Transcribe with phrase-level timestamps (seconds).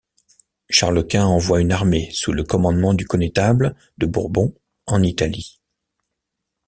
[0.67, 4.55] Charles Quint envoie une armée sous le commandement du connétable de Bourbon
[4.87, 5.59] en Italie.